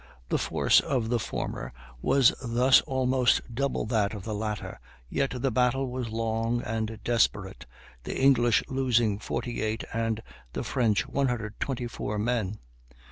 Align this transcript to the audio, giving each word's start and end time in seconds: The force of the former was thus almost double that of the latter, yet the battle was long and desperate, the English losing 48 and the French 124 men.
The 0.29 0.39
force 0.39 0.79
of 0.79 1.09
the 1.09 1.19
former 1.19 1.73
was 2.01 2.33
thus 2.43 2.81
almost 2.87 3.53
double 3.53 3.85
that 3.85 4.15
of 4.15 4.23
the 4.23 4.33
latter, 4.33 4.79
yet 5.11 5.39
the 5.43 5.51
battle 5.51 5.91
was 5.91 6.09
long 6.09 6.63
and 6.63 6.97
desperate, 7.03 7.67
the 8.01 8.19
English 8.19 8.63
losing 8.67 9.19
48 9.19 9.83
and 9.93 10.23
the 10.53 10.63
French 10.63 11.07
124 11.07 12.17
men. 12.17 12.57